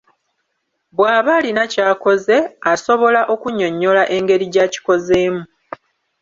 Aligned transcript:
Bw'aba 0.95 1.31
alina 1.39 1.63
ky'akoze, 1.73 2.37
asobola 2.71 3.21
okunnyonnyola 3.33 4.03
engeri 4.15 4.45
gy'akikozemu. 4.53 5.41